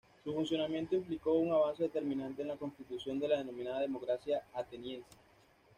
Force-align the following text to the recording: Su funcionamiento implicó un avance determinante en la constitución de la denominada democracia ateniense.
Su 0.23 0.33
funcionamiento 0.33 0.95
implicó 0.95 1.33
un 1.33 1.51
avance 1.51 1.83
determinante 1.83 2.41
en 2.41 2.47
la 2.47 2.57
constitución 2.57 3.19
de 3.19 3.27
la 3.27 3.37
denominada 3.37 3.81
democracia 3.81 4.41
ateniense. 4.55 5.05